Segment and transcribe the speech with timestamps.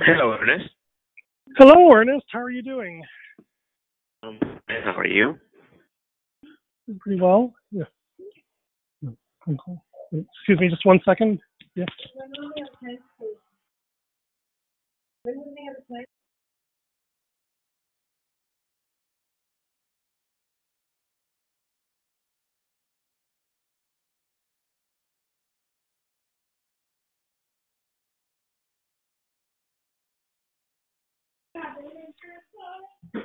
[0.00, 0.70] Hello, Ernest.
[1.56, 2.26] Hello, Ernest.
[2.30, 3.02] How are you doing?
[4.22, 5.38] Um, how are you?
[7.00, 7.54] Pretty well.
[7.70, 7.84] Yeah.
[9.06, 11.40] Excuse me, just one second.
[11.74, 11.84] Yeah.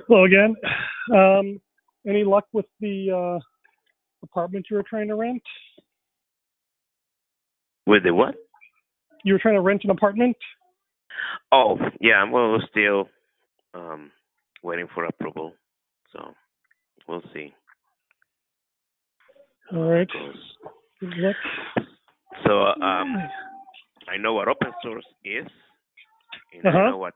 [0.08, 0.56] Hello again.
[1.14, 1.60] Um,
[2.08, 3.40] any luck with the uh,
[4.24, 5.42] apartment you were trying to rent?
[7.86, 8.36] With the what?
[9.24, 10.38] You were trying to rent an apartment?
[11.52, 12.24] Oh, yeah.
[12.24, 13.10] Well, we're still
[13.74, 14.12] um,
[14.64, 15.54] waiting for approval,
[16.14, 16.34] so
[17.08, 17.54] we'll see.
[19.74, 20.08] All right.
[20.12, 20.56] how it goes.
[21.00, 21.36] Good luck.
[22.46, 22.52] So
[22.82, 23.30] um,
[24.08, 25.46] I know what open source is,
[26.54, 26.78] and Uh-huh.
[26.78, 27.14] I know what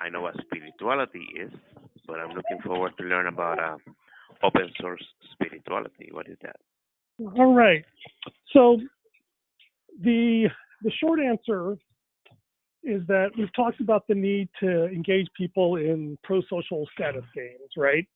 [0.00, 1.52] I know what spirituality is,
[2.06, 3.78] but I'm looking forward to learn about uh,
[4.42, 6.10] open source spirituality.
[6.12, 6.56] What is that?
[7.38, 7.84] All right.
[8.52, 8.78] So
[10.02, 10.48] the
[10.82, 11.76] the short answer
[12.82, 18.06] is that we've talked about the need to engage people in pro-social status games, right?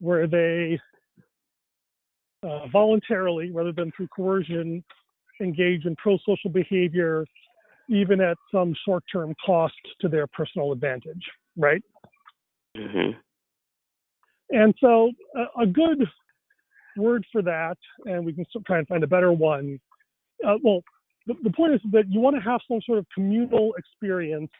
[0.00, 0.78] Where they
[2.42, 4.84] uh, voluntarily, rather than through coercion,
[5.40, 7.24] engage in pro-social behavior,
[7.88, 11.24] even at some short-term cost to their personal advantage,
[11.56, 11.82] right?
[12.76, 13.10] hmm
[14.50, 16.04] And so a, a good
[16.96, 19.78] word for that, and we can try and find a better one.
[20.46, 20.82] Uh, well,
[21.26, 24.50] the, the point is that you want to have some sort of communal experience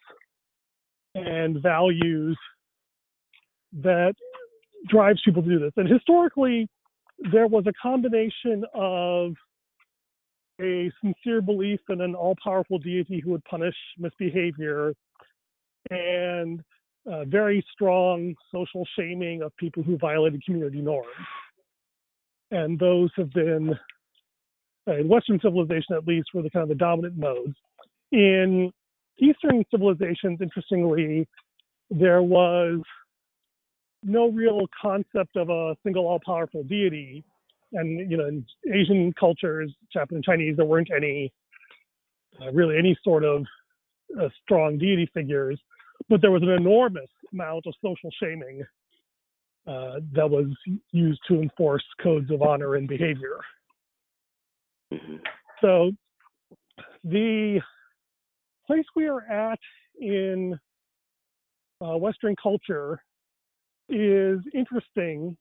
[1.15, 2.37] and values
[3.83, 4.15] that
[4.89, 5.73] drives people to do this.
[5.77, 6.69] And historically,
[7.33, 9.35] there was a combination of
[10.61, 14.95] a sincere belief in an all-powerful deity who would punish misbehavior
[15.91, 16.61] and
[17.11, 21.09] uh, very strong social shaming of people who violated community norms.
[22.51, 23.75] And those have been,
[24.89, 27.57] uh, in Western civilization at least, were the kind of the dominant modes.
[28.13, 28.73] In
[29.19, 31.27] Eastern civilizations, interestingly,
[31.91, 32.81] there was
[34.03, 37.25] no real concept of a single all-powerful deity.
[37.75, 41.33] And you know, in Asian cultures, Japanese, Chinese, there weren't any
[42.41, 43.45] uh, really any sort of
[44.21, 45.61] uh, strong deity figures
[46.09, 48.63] but there was an enormous amount of social shaming
[49.67, 50.47] uh, that was
[50.93, 53.41] used to enforce codes of honor and behavior.
[54.93, 55.17] hmm
[55.61, 55.93] So
[57.03, 57.61] the
[58.67, 59.59] place we are at
[59.99, 60.59] in
[61.81, 63.01] uh, Western culture
[63.89, 65.37] is interesting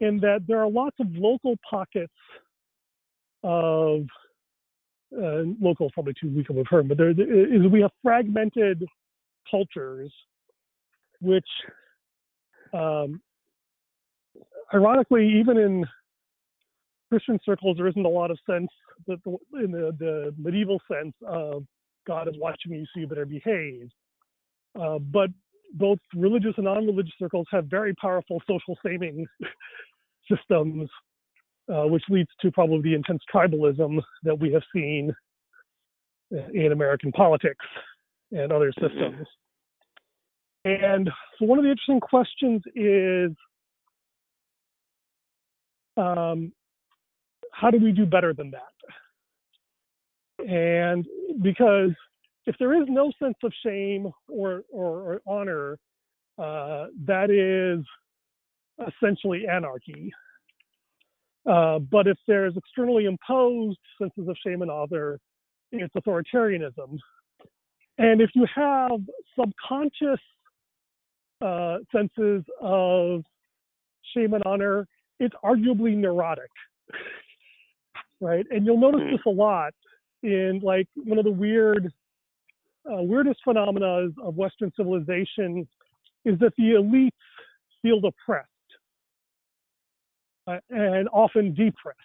[0.00, 2.12] in that there are lots of local pockets
[3.42, 4.02] of
[5.16, 8.84] uh, local is probably too weak of a term, but there is we have fragmented
[9.50, 10.12] cultures,
[11.20, 11.46] which
[12.74, 13.20] um,
[14.74, 15.86] ironically, even in
[17.08, 18.68] Christian circles, there isn't a lot of sense
[19.06, 21.64] that the, in the, the medieval sense of
[22.06, 23.88] God is watching you, so you better behave.
[24.78, 25.30] Uh, but
[25.74, 29.26] both religious and non-religious circles have very powerful social shaming
[30.30, 30.88] systems,
[31.72, 35.12] uh, which leads to probably the intense tribalism that we have seen
[36.52, 37.64] in American politics
[38.32, 39.26] and other systems.
[40.64, 41.08] And
[41.38, 43.30] so, one of the interesting questions is
[45.96, 46.52] um,
[47.52, 48.62] how do we do better than that?
[50.46, 51.06] And
[51.42, 51.90] because
[52.46, 55.78] if there is no sense of shame or, or, or honor,
[56.38, 57.84] uh, that is
[58.86, 60.12] essentially anarchy.
[61.48, 65.18] Uh, but if there's externally imposed senses of shame and honor,
[65.72, 66.98] it's authoritarianism.
[67.98, 69.00] And if you have
[69.38, 70.20] subconscious
[71.40, 73.22] uh, senses of
[74.14, 74.86] shame and honor,
[75.18, 76.50] it's arguably neurotic,
[78.20, 78.46] right?
[78.50, 79.72] And you'll notice this a lot
[80.22, 81.92] in like one of the weird,
[82.90, 85.66] uh, weirdest phenomena of Western civilization
[86.24, 87.10] is that the elites
[87.82, 88.48] feel oppressed
[90.48, 91.98] uh, and often depressed.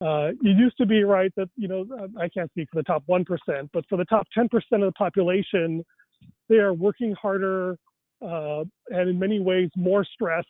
[0.00, 1.86] Uh, it used to be right that you know
[2.20, 4.88] I can't speak for the top one percent, but for the top ten percent of
[4.88, 5.84] the population,
[6.48, 7.78] they are working harder
[8.22, 10.48] uh, and in many ways more stressed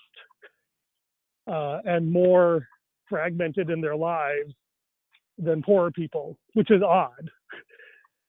[1.47, 2.67] uh, and more
[3.09, 4.53] fragmented in their lives
[5.39, 7.31] than poorer people, which is odd.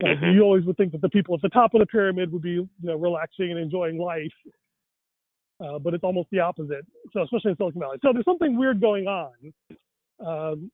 [0.02, 0.34] Like, Mhm.
[0.34, 2.52] You always would think that the people at the top of the pyramid would be
[2.52, 4.34] you know, relaxing and enjoying life,
[5.60, 6.86] uh, but it's almost the opposite.
[7.14, 9.54] So especially in Silicon Valley, so there's something weird going on,
[10.26, 10.72] um,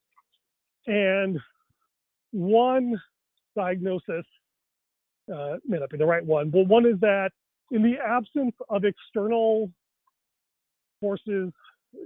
[0.87, 1.39] and
[2.31, 2.99] one
[3.55, 4.25] diagnosis
[5.33, 7.31] uh, may not be the right one, but one is that
[7.71, 9.69] in the absence of external
[10.99, 11.51] forces,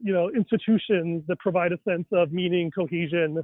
[0.03, 3.43] you know, institutions that provide a sense of meaning, cohesion,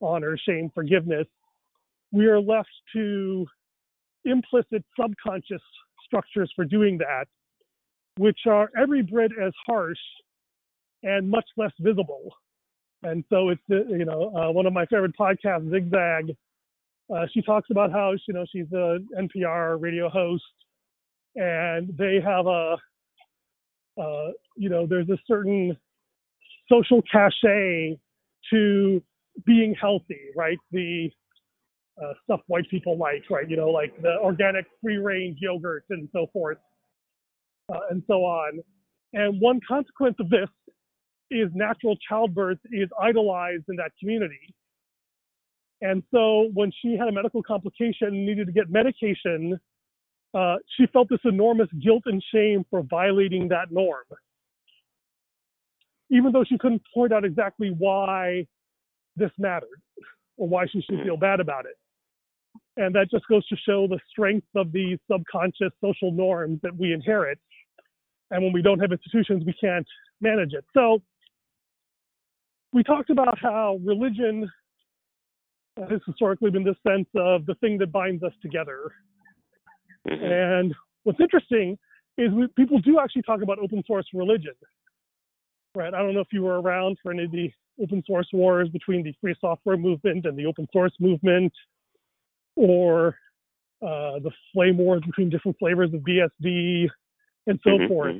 [0.00, 1.26] honor, shame, forgiveness,
[2.12, 3.46] we are left to
[4.24, 5.62] implicit subconscious
[6.04, 7.26] structures for doing that,
[8.18, 9.98] which are every bit as harsh
[11.02, 12.32] and much less visible.
[13.02, 16.34] And so it's, you know, uh, one of my favorite podcasts, Zigzag,
[17.14, 20.44] uh, she talks about how you know she's a NPR radio host,
[21.36, 22.76] and they have a
[24.00, 25.76] uh, you know there's a certain
[26.70, 27.98] social cachet
[28.50, 29.02] to
[29.46, 30.58] being healthy, right?
[30.70, 31.10] The
[32.02, 33.48] uh, stuff white people like, right?
[33.48, 36.58] You know, like the organic free-range yogurt and so forth,
[37.72, 38.60] uh, and so on.
[39.12, 40.48] And one consequence of this
[41.30, 44.54] is natural childbirth is idolized in that community.
[45.80, 49.58] And so when she had a medical complication and needed to get medication,
[50.34, 54.04] uh, she felt this enormous guilt and shame for violating that norm.
[56.10, 58.46] Even though she couldn't point out exactly why
[59.16, 59.80] this mattered
[60.36, 61.76] or why she should feel bad about it.
[62.76, 66.92] And that just goes to show the strength of these subconscious social norms that we
[66.92, 67.38] inherit.
[68.30, 69.86] And when we don't have institutions, we can't
[70.20, 70.64] manage it.
[70.74, 71.02] So
[72.72, 74.50] we talked about how religion
[75.78, 78.92] has historically been this sense of the thing that binds us together.
[80.08, 80.24] Mm-hmm.
[80.24, 81.78] And what's interesting
[82.16, 84.54] is we, people do actually talk about open source religion.
[85.74, 85.94] Right?
[85.94, 87.50] I don't know if you were around for any of the
[87.80, 91.52] open source wars between the free software movement and the open source movement,
[92.56, 93.16] or
[93.80, 96.88] uh, the flame wars between different flavors of BSD
[97.48, 97.88] and so mm-hmm.
[97.88, 98.16] forth.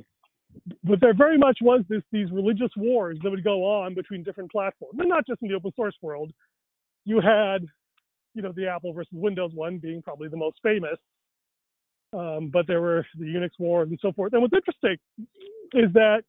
[0.82, 4.50] But there very much was this these religious wars that would go on between different
[4.50, 6.32] platforms, and not just in the open source world,
[7.04, 7.64] you had,
[8.34, 10.98] you know, the Apple versus Windows one being probably the most famous.
[12.12, 14.32] Um, but there were the Unix wars and so forth.
[14.32, 14.96] And what's interesting
[15.74, 16.22] is that,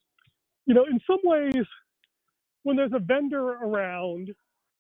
[0.66, 1.66] you know, in some ways,
[2.64, 4.30] when there's a vendor around,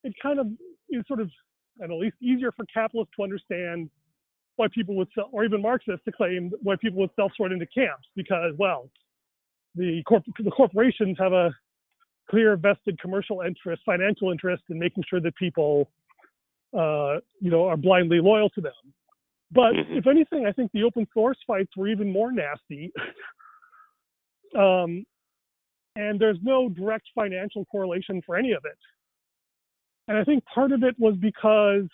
[0.04, 0.48] it kind of
[0.90, 1.32] is sort of,
[1.80, 3.90] and at least easier for capitalists to understand
[4.60, 8.08] why people would sell, or even Marxists to claim why people would self-sort into camps
[8.14, 8.90] because, well,
[9.76, 11.52] the, corp- the corporations have a
[12.30, 15.90] clear vested commercial interest, financial interest in making sure that people,
[16.78, 18.74] uh, you know, are blindly loyal to them.
[19.52, 19.94] But mm-hmm.
[19.94, 22.92] if anything, I think the open source fights were even more nasty.
[24.58, 25.06] um,
[25.96, 28.78] and there's no direct financial correlation for any of it.
[30.10, 31.88] And I think part of it was because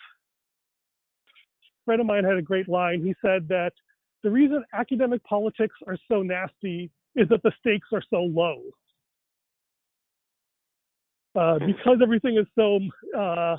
[1.86, 3.02] friend of mine had a great line.
[3.02, 3.72] He said that
[4.22, 8.60] the reason academic politics are so nasty is that the stakes are so low.
[11.34, 12.78] Uh, because everything is so
[13.18, 13.56] uh,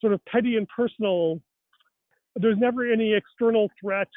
[0.00, 1.40] sort of petty and personal,
[2.36, 4.08] there's never any external threat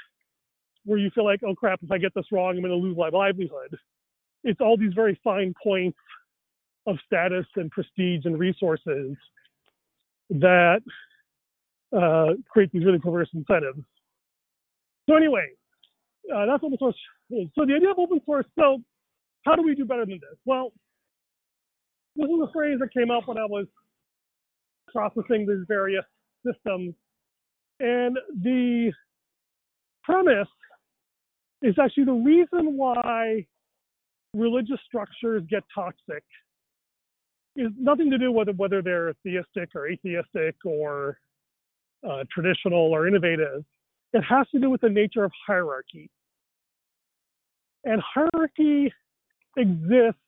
[0.86, 2.98] where you feel like, oh crap, if I get this wrong, I'm going to lose
[2.98, 3.78] my livelihood.
[4.44, 5.98] It's all these very fine points
[6.88, 9.16] of status and prestige and resources
[10.30, 10.82] that
[11.98, 13.80] uh, create these really perverse incentives.
[15.10, 15.48] So anyway,
[16.34, 16.96] uh, that's open source.
[17.30, 18.46] So the idea of open source.
[18.58, 18.82] So
[19.46, 20.38] how do we do better than this?
[20.46, 20.72] Well,
[22.16, 23.68] this is a phrase that came up when I was
[24.92, 26.06] processing these various
[26.46, 26.96] systems.
[27.80, 28.92] And the
[30.04, 30.48] premise
[31.62, 33.46] is actually the reason why
[34.34, 36.24] religious structures get toxic
[37.56, 41.18] is nothing to do with whether they're theistic or atheistic or
[42.08, 43.64] uh, traditional or innovative.
[44.14, 46.10] It has to do with the nature of hierarchy.
[47.84, 48.94] And hierarchy
[49.58, 50.20] exists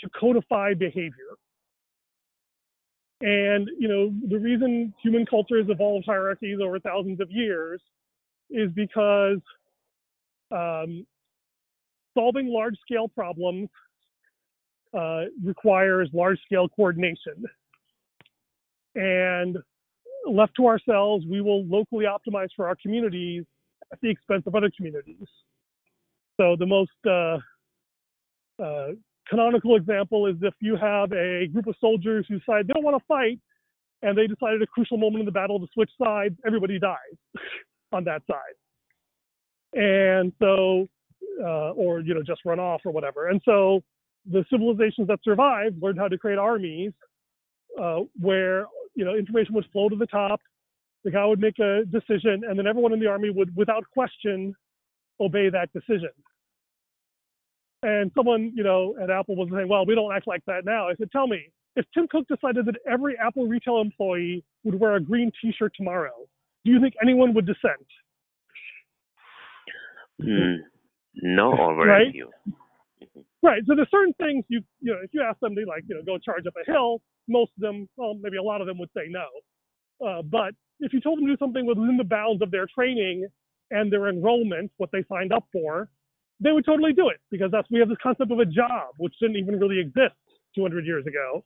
[0.00, 1.36] to codify behavior.
[3.20, 7.80] And you know the reason human culture has evolved hierarchies over thousands of years
[8.50, 9.38] is because
[10.50, 11.06] um,
[12.14, 13.68] solving large-scale problems
[14.92, 17.44] uh, requires large-scale coordination.
[18.94, 19.56] And
[20.26, 23.44] left to ourselves, we will locally optimize for our communities
[23.92, 25.26] at the expense of other communities.
[26.40, 27.38] So the most uh,
[28.62, 28.92] uh,
[29.28, 32.96] canonical example is if you have a group of soldiers who decide they don't want
[32.96, 33.38] to fight
[34.02, 36.96] and they decide at a crucial moment in the battle to switch sides, everybody dies
[37.92, 38.56] on that side.
[39.74, 40.88] And so,
[41.40, 43.28] uh, or, you know, just run off or whatever.
[43.28, 43.82] And so
[44.30, 46.92] the civilizations that survived learned how to create armies
[47.80, 50.40] uh, where, you know, information would flow to the top.
[51.04, 54.54] The guy would make a decision, and then everyone in the army would, without question,
[55.20, 56.10] obey that decision.
[57.82, 60.88] And someone, you know, at Apple was saying, well, we don't act like that now.
[60.88, 64.94] I said, tell me, if Tim Cook decided that every Apple retail employee would wear
[64.94, 66.12] a green T-shirt tomorrow,
[66.64, 67.86] do you think anyone would dissent?
[70.22, 70.58] Mm,
[71.22, 71.88] no, very
[72.46, 72.52] Right?
[73.42, 73.62] Right.
[73.66, 76.02] So there's certain things you you know if you ask them to like you know
[76.04, 78.90] go charge up a hill, most of them, well maybe a lot of them would
[78.96, 79.26] say no.
[80.06, 83.26] Uh, but if you told them to do something within the bounds of their training
[83.70, 85.88] and their enrollment, what they signed up for,
[86.40, 89.14] they would totally do it because that's we have this concept of a job which
[89.20, 90.14] didn't even really exist
[90.56, 91.44] 200 years ago,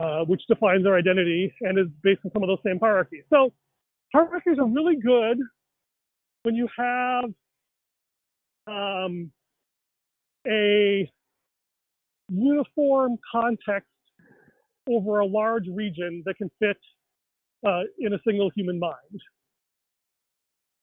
[0.00, 3.24] uh, which defines their identity and is based on some of those same hierarchies.
[3.30, 3.52] So
[4.14, 5.38] hierarchies are really good
[6.44, 7.24] when you have
[8.66, 9.30] um,
[10.48, 11.10] a
[12.28, 13.88] uniform context
[14.88, 16.76] over a large region that can fit
[17.66, 19.20] uh, in a single human mind.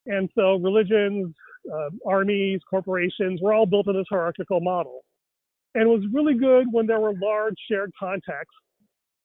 [0.05, 1.34] And so religions,
[1.72, 5.03] uh, armies, corporations were all built in this hierarchical model.
[5.74, 8.55] And it was really good when there were large shared contexts.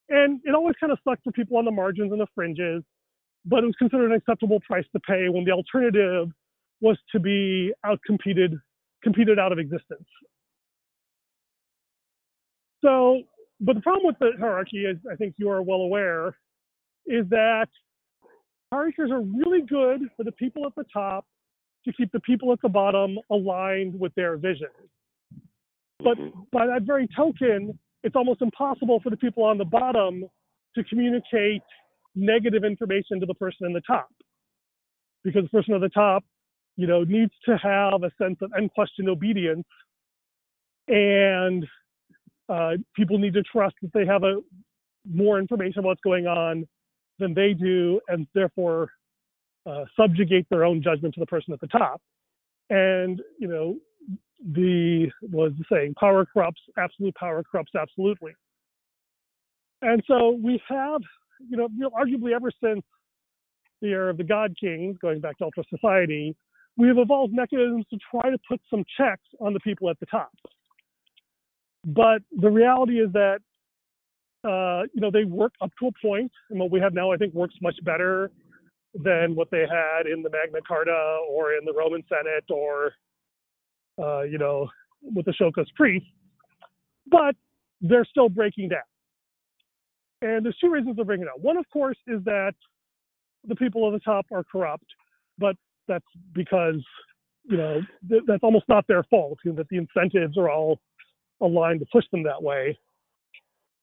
[0.09, 2.83] And it always kind of sucked for people on the margins and the fringes,
[3.45, 6.27] but it was considered an acceptable price to pay when the alternative
[6.81, 8.59] was to be outcompeted,
[9.03, 10.07] competed out of existence.
[12.81, 13.21] So,
[13.59, 16.35] but the problem with the hierarchy, as I think you are well aware,
[17.05, 17.67] is that
[18.71, 21.25] hierarchies are really good for the people at the top
[21.85, 24.69] to keep the people at the bottom aligned with their vision.
[25.99, 26.49] But Mhm.
[26.51, 30.27] by that very token, it's almost impossible for the people on the bottom
[30.75, 31.63] to communicate
[32.15, 34.11] negative information to the person in the top.
[35.23, 36.23] Because the person at the top,
[36.77, 39.67] you know, needs to have a sense of unquestioned obedience
[40.87, 41.67] and
[42.51, 44.37] uh, people need to trust that they have a
[45.09, 46.67] more information about what's going on
[47.17, 48.89] than they do, and therefore
[49.65, 52.01] uh, subjugate their own judgment to the person at the top.
[52.69, 53.77] And you know,
[54.53, 58.33] the was the saying, power corrupts, absolute power corrupts absolutely.
[59.81, 61.01] And so we have,
[61.49, 62.83] you know, arguably ever since
[63.81, 66.35] the era of the God Kings, going back to Ultrasociety,
[66.77, 70.05] we have evolved mechanisms to try to put some checks on the people at the
[70.05, 70.31] top.
[71.85, 73.39] But the reality is that
[74.43, 77.17] uh, you know they work up to a point, and what we have now I
[77.17, 78.31] think works much better
[78.93, 82.93] than what they had in the Magna Carta or in the Roman Senate or
[84.01, 84.69] uh, you know
[85.01, 86.07] with the Shokas priests.
[87.09, 87.35] But
[87.81, 88.81] they're still breaking down,
[90.21, 91.41] and there's two reasons they're breaking down.
[91.41, 92.53] One, of course, is that
[93.47, 94.85] the people at the top are corrupt,
[95.39, 95.55] but
[95.87, 96.83] that's because
[97.43, 99.39] you know th- that's almost not their fault.
[99.43, 100.79] You know, that the incentives are all
[101.41, 102.77] aligned to push them that way.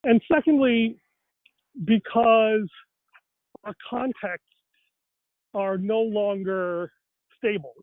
[0.03, 0.97] And secondly,
[1.85, 2.67] because
[3.63, 4.45] our contexts
[5.53, 6.91] are no longer
[7.37, 7.73] stable.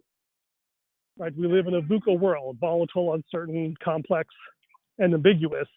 [1.19, 1.33] Right?
[1.37, 4.29] We live in a VUCA world, volatile, uncertain, complex,
[4.99, 5.69] and ambiguous,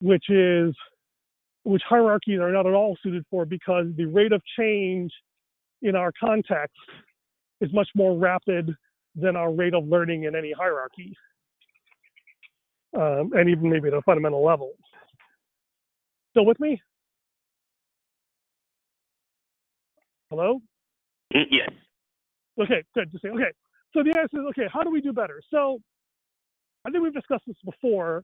[0.00, 0.74] which is
[1.62, 5.10] which hierarchies are not at all suited for because the rate of change
[5.80, 6.76] in our context
[7.62, 8.70] is much more rapid
[9.16, 11.16] than our rate of learning in any hierarchy
[12.96, 14.72] um, and even maybe at a fundamental level.
[16.32, 16.80] Still with me?
[20.30, 20.60] Hello?
[21.34, 21.70] Mm, Yes.
[22.60, 23.10] Okay, good.
[23.10, 23.52] Just say okay.
[23.92, 24.68] So the answer is okay.
[24.72, 25.40] How do we do better?
[25.50, 25.78] So
[26.84, 28.22] I think we've discussed this before.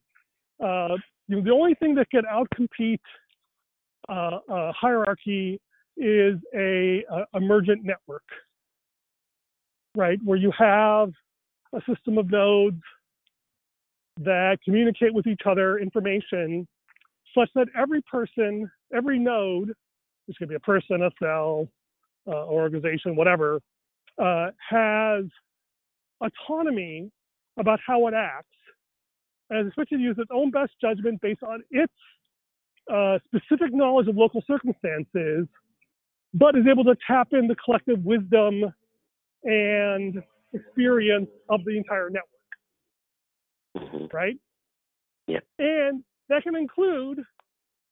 [0.62, 0.97] Uh,
[1.29, 3.00] you know, the only thing that can outcompete
[4.09, 5.61] uh, uh, hierarchy
[5.97, 8.25] is a, a emergent network,
[9.97, 10.19] right?
[10.25, 11.11] Where you have
[11.75, 12.83] a system of nodes
[14.21, 16.67] that communicate with each other information
[17.37, 19.73] such that every person, every node,
[20.27, 21.69] which could be a person, a cell,
[22.27, 23.61] uh, organization, whatever,
[24.19, 25.25] uh, has
[26.21, 27.11] autonomy
[27.59, 28.49] about how it acts
[29.49, 31.93] and is to use its own best judgment based on its
[32.93, 35.47] uh, specific knowledge of local circumstances,
[36.35, 38.73] but is able to tap in the collective wisdom
[39.45, 40.23] and
[40.53, 42.39] experience of the entire network
[43.77, 44.12] Mhm.
[44.12, 44.39] right?
[45.27, 45.41] Yeah.
[45.59, 47.21] And that can include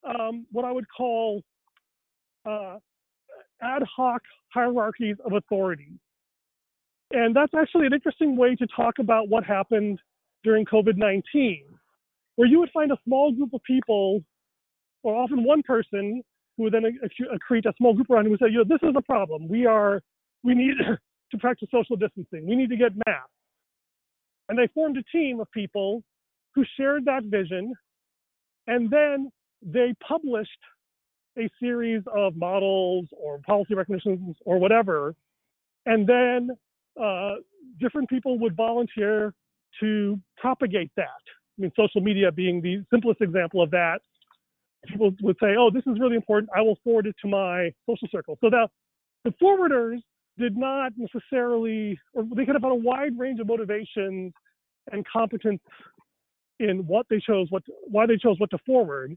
[0.04, 1.42] um, what I would call
[2.44, 2.78] uh,
[3.62, 5.92] ad hoc hierarchies of authority.
[7.11, 9.99] And that's actually an interesting way to talk about what happened
[10.44, 11.64] during COVID 19,
[12.37, 14.23] where you would find a small group of people,
[15.02, 16.23] or often one person,
[16.56, 18.82] who would then acc- accrete a small group around who would say, you know, this
[18.82, 19.49] is a problem.
[19.49, 20.02] We are,
[20.42, 20.75] we need
[21.30, 22.47] to practice social distancing.
[22.47, 23.30] We need to get masks.
[24.48, 26.02] And they formed a team of people
[26.54, 27.74] who shared that vision.
[28.66, 29.30] And then
[29.62, 30.50] they published
[31.38, 35.14] a series of models or policy recommendations or whatever.
[35.86, 36.50] And then
[37.00, 37.36] uh,
[37.80, 39.34] different people would volunteer
[39.80, 41.22] to propagate that.
[41.58, 44.00] I mean, social media being the simplest example of that,
[44.86, 46.50] people would say, "Oh, this is really important.
[46.54, 48.68] I will forward it to my social circle." So the
[49.24, 50.00] the forwarders
[50.38, 54.33] did not necessarily, or they could have had a wide range of motivations
[54.92, 55.61] and competence
[56.61, 59.16] in what they chose, what why they chose what to forward,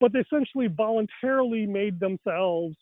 [0.00, 2.76] but they essentially voluntarily made themselves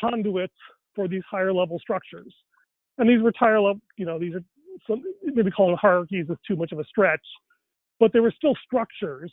[0.00, 0.54] conduits
[0.94, 2.34] for these higher level structures.
[2.98, 4.42] And these were higher level, you know, these are
[4.86, 7.24] some, maybe calling hierarchies is too much of a stretch,
[7.98, 9.32] but there were still structures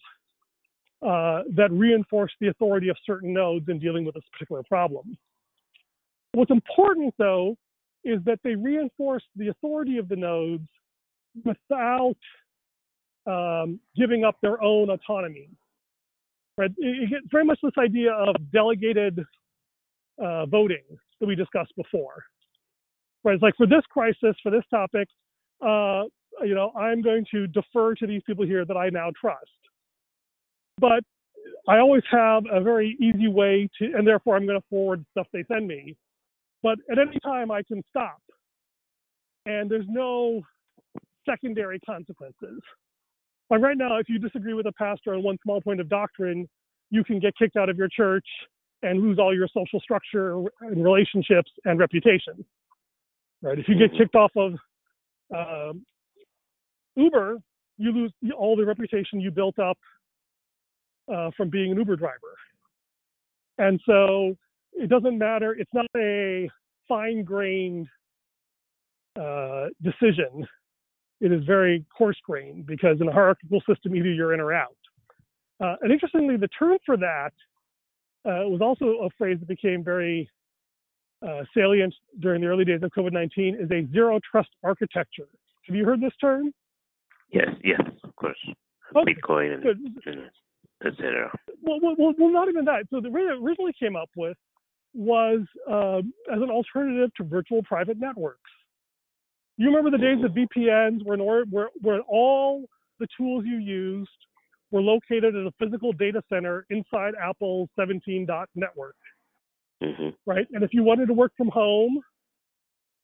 [1.02, 5.18] uh, that reinforced the authority of certain nodes in dealing with this particular problem.
[6.34, 7.58] What's important, though,
[8.04, 10.68] is that they reinforce the authority of the nodes
[11.44, 12.16] without
[13.26, 15.50] um, giving up their own autonomy.
[16.58, 16.72] Right?
[16.78, 19.20] It, it very much this idea of delegated
[20.24, 20.84] uh, voting
[21.20, 22.24] that we discussed before.
[23.24, 23.34] Right?
[23.34, 25.08] It's like for this crisis, for this topic,
[25.62, 26.04] uh,
[26.44, 29.48] you know, I'm going to defer to these people here that I now trust.
[30.80, 31.04] But
[31.68, 35.28] I always have a very easy way to, and therefore I'm going to forward stuff
[35.32, 35.96] they send me.
[36.64, 38.22] But at any time I can stop,
[39.46, 40.42] and there's no
[41.30, 42.62] secondary consequences.
[43.50, 46.48] Like right now, if you disagree with a pastor on one small point of doctrine,
[46.90, 48.26] you can get kicked out of your church
[48.82, 52.46] and lose all your social structure and relationships and reputation.
[53.42, 53.60] Right?
[53.60, 54.54] If you get kicked off of
[55.36, 55.74] uh,
[56.96, 57.38] Uber,
[57.78, 59.78] you lose all the reputation you built up
[61.14, 62.36] uh, from being an Uber driver.
[63.58, 64.36] And so
[64.76, 65.54] it doesn't matter.
[65.54, 66.50] It's not a
[66.88, 67.88] fine-grained
[69.20, 70.48] uh, decision.
[71.22, 74.76] It is very coarse-grained because in a hierarchical system, either you're in or out.
[75.64, 77.32] Uh, and interestingly, the term for that
[78.26, 80.30] uh, was also a phrase that became very
[81.26, 85.28] uh, salient during the early days of COVID-19 is a zero trust architecture.
[85.68, 86.52] Have you heard this term?
[87.32, 88.38] Yes, yes, of course.
[88.96, 89.14] Okay.
[89.14, 89.66] Bitcoin
[90.06, 90.30] and,
[90.86, 91.32] etc.
[91.62, 92.86] Well, well, well, not even that.
[92.90, 94.38] So the way it originally came up with
[94.94, 96.00] was uh,
[96.34, 98.40] as an alternative to virtual private networks.
[99.58, 102.66] You remember the days of VPNs where, where, where all
[103.00, 104.10] the tools you used
[104.72, 108.96] were located at a physical data center inside Apple's 17 dot network,
[109.84, 110.10] mm-hmm.
[110.26, 110.48] right?
[110.54, 112.00] And if you wanted to work from home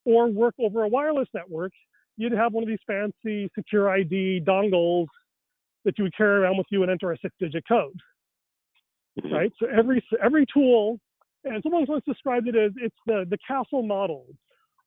[0.05, 1.71] or work over a wireless network,
[2.17, 5.05] you'd have one of these fancy secure ID dongles
[5.85, 7.99] that you would carry around with you and enter a six-digit code,
[9.19, 9.33] mm-hmm.
[9.33, 9.51] right?
[9.59, 10.99] So every every tool,
[11.43, 14.25] and someone once described it as it's the the castle model,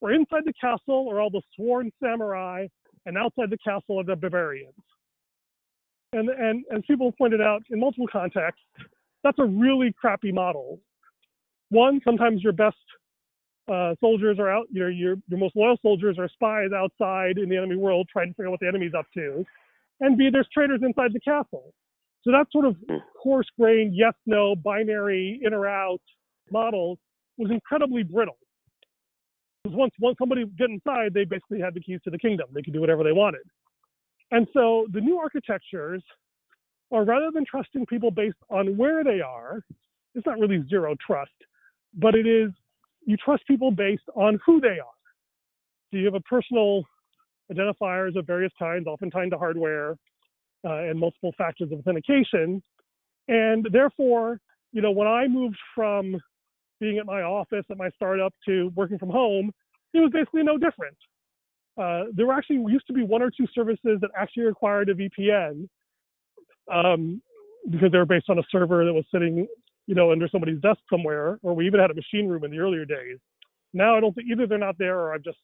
[0.01, 2.67] where inside the castle are all the sworn samurai,
[3.07, 4.75] and outside the castle are the barbarians.
[6.13, 8.63] And and and people pointed out in multiple contexts,
[9.25, 10.81] that's a really crappy model.
[11.71, 12.77] One, sometimes your best
[13.73, 17.57] uh, soldiers are out, your, your your most loyal soldiers are spies outside in the
[17.57, 19.45] enemy world trying to figure out what the enemy's up to
[20.03, 21.73] and B, there's traitors inside the castle.
[22.25, 22.97] So that sort of hmm.
[23.21, 26.03] coarse grained yes no binary in or out
[26.51, 26.99] model
[27.39, 28.39] was incredibly brittle.
[29.63, 32.49] Because once once somebody get inside, they basically had the keys to the kingdom.
[32.53, 33.43] They could do whatever they wanted.
[34.31, 36.03] And so the new architectures
[36.91, 39.63] are rather than trusting people based on where they are,
[40.15, 41.31] it's not really zero trust,
[41.95, 42.51] but it is
[43.07, 44.99] you trust people based on who they are.
[45.91, 46.85] So you have a personal
[47.53, 49.97] identifiers of various kinds, often tied to hardware,
[50.65, 52.63] uh, and multiple factors of authentication.
[53.29, 54.39] And therefore,
[54.73, 56.21] you know, when I moved from
[56.83, 59.53] being at my office at my startup to working from home,
[59.95, 60.97] it was basically no different.
[61.81, 64.95] Uh, there were actually used to be one or two services that actually required a
[64.95, 65.69] VPN
[66.71, 67.23] um,
[67.71, 69.47] because they were based on a server that was sitting,
[69.87, 72.59] you know, under somebody's desk somewhere, or we even had a machine room in the
[72.59, 73.19] earlier days.
[73.73, 75.39] Now I don't think either they're not there or I've just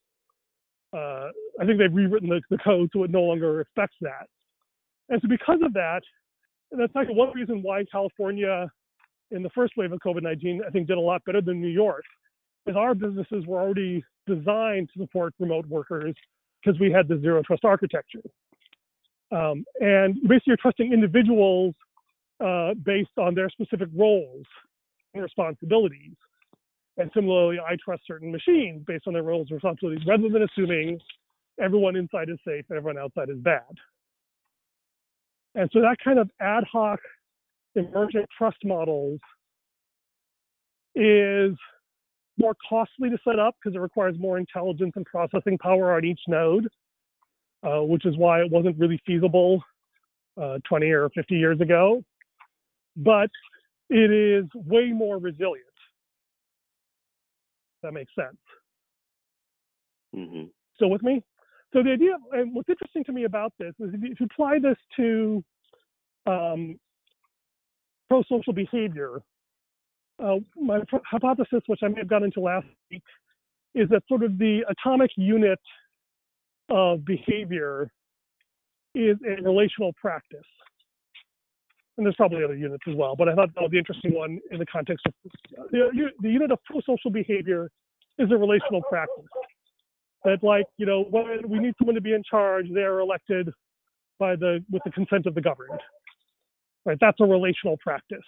[0.92, 1.28] uh,
[1.60, 4.26] I think they've rewritten the, the, code so it no longer expects that.
[5.10, 6.00] And so because of that,
[6.72, 8.70] and that's like one reason why California
[9.30, 12.04] in the first wave of COVID-19, I think did a lot better than New York,
[12.66, 16.14] is our businesses were already designed to support remote workers
[16.62, 18.22] because we had the zero trust architecture.
[19.30, 21.74] Um, and basically you're trusting individuals
[22.44, 24.46] uh, based on their specific roles
[25.14, 26.14] and responsibilities.
[26.96, 30.98] And similarly, I trust certain machines based on their roles and responsibilities rather than assuming
[31.60, 33.62] everyone inside is safe and everyone outside is bad.
[35.54, 37.00] And so that kind of ad hoc
[37.78, 39.20] emergent trust models
[40.94, 41.52] is
[42.38, 46.20] more costly to set up because it requires more intelligence and processing power on each
[46.28, 46.68] node,
[47.62, 49.62] uh, which is why it wasn't really feasible
[50.40, 52.02] uh, 20 or 50 years ago.
[52.96, 53.30] But
[53.90, 55.64] it is way more resilient
[57.82, 58.36] that makes sense.
[60.14, 60.44] Mm-hmm.
[60.78, 61.22] So with me?
[61.72, 64.26] So the idea, and what's interesting to me about this is if you, if you
[64.26, 65.44] apply this to
[66.26, 66.78] um,
[68.08, 69.20] pro-social behavior,
[70.22, 73.02] uh, my hypothesis, which I may have got into last week,
[73.74, 75.60] is that sort of the atomic unit
[76.70, 77.90] of behavior
[78.94, 80.40] is a relational practice.
[81.96, 84.38] And there's probably other units as well, but I thought that was the interesting one
[84.50, 85.12] in the context of
[85.70, 87.70] the, the unit of pro-social behavior
[88.18, 89.24] is a relational practice.
[90.24, 93.50] That like, you know, when we need someone to be in charge, they're elected
[94.18, 95.80] by the with the consent of the governed.
[96.88, 96.96] Right?
[97.00, 98.24] That's a relational practice.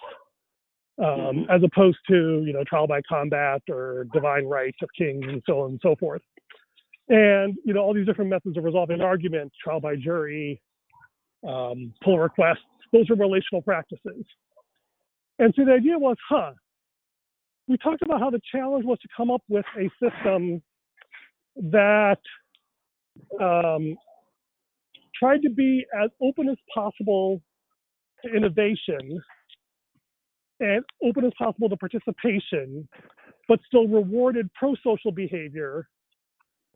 [0.99, 1.49] Um, mm-hmm.
[1.49, 5.61] as opposed to, you know, trial by combat or divine rights of kings and so
[5.61, 6.21] on and so forth.
[7.09, 10.61] And, you know, all these different methods of resolving argument, trial by jury,
[11.47, 12.59] um, pull requests,
[12.93, 14.23] those are relational practices.
[15.39, 16.51] And so the idea was, huh,
[17.67, 20.61] we talked about how the challenge was to come up with a system
[21.55, 22.19] that
[23.41, 23.97] um,
[25.17, 27.41] tried to be as open as possible
[28.23, 29.21] to innovation
[30.59, 32.87] and open as possible to participation,
[33.47, 35.87] but still rewarded pro social behavior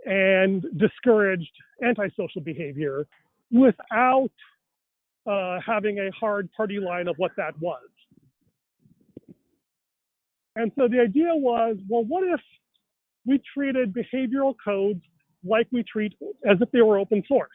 [0.05, 1.51] and discouraged
[1.83, 3.07] antisocial behavior
[3.51, 4.29] without
[5.29, 7.81] uh, having a hard party line of what that was.
[10.55, 12.39] And so the idea was well, what if
[13.25, 15.01] we treated behavioral codes
[15.43, 16.13] like we treat
[16.49, 17.49] as if they were open source?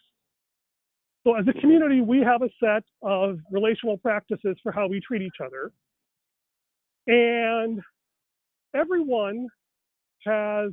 [1.25, 5.23] So, as a community, we have a set of relational practices for how we treat
[5.23, 5.71] each other.
[7.07, 7.81] And
[8.75, 9.49] everyone
[10.25, 10.71] has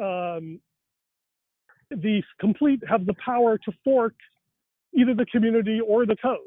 [0.00, 0.60] um,
[1.90, 4.14] the complete, have the power to fork
[4.96, 6.38] either the community or the code.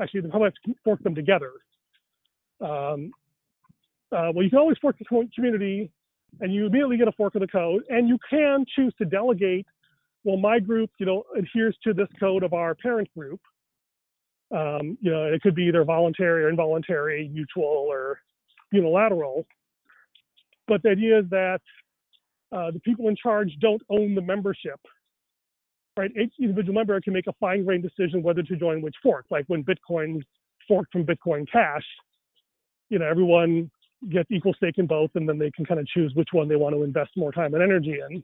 [0.00, 0.50] Actually, they probably
[0.82, 1.52] fork them together.
[2.60, 3.12] Um,
[4.10, 5.90] uh, well, you can always fork the community
[6.40, 7.82] and you immediately get a fork of the code.
[7.88, 9.66] And you can choose to delegate,
[10.24, 13.40] well, my group, you know, adheres to this code of our parent group.
[14.50, 18.20] Um, you know, it could be either voluntary or involuntary, mutual or
[18.72, 19.46] unilateral.
[20.66, 21.60] But the idea is that
[22.52, 24.80] uh, the people in charge don't own the membership.
[25.96, 26.10] Right?
[26.20, 29.26] Each individual member can make a fine-grained decision whether to join which fork.
[29.30, 30.22] Like when Bitcoin
[30.66, 31.84] forked from Bitcoin Cash,
[32.88, 33.70] you know, everyone
[34.10, 36.56] gets equal stake in both, and then they can kind of choose which one they
[36.56, 38.22] want to invest more time and energy in.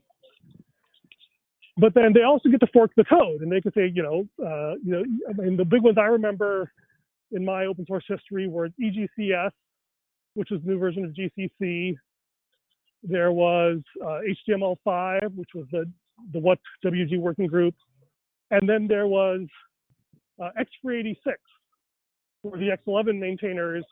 [1.77, 4.27] But then they also get to fork the code, and they can say, you know,
[4.45, 6.71] uh, you know, I mean, the big ones I remember
[7.31, 9.51] in my open source history were EGCS,
[10.33, 11.95] which was the new version of GCC.
[13.03, 15.89] There was uh, HTML5, which was the
[16.33, 17.73] the what WG working group,
[18.51, 19.41] and then there was
[20.41, 21.15] uh, X386,
[22.43, 23.83] where the X11 maintainers